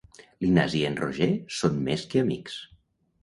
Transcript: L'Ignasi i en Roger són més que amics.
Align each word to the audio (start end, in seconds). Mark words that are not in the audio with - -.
L'Ignasi 0.43 0.79
i 0.85 0.87
en 0.89 0.95
Roger 1.01 1.27
són 1.57 1.77
més 1.89 2.05
que 2.15 2.23
amics. 2.25 2.57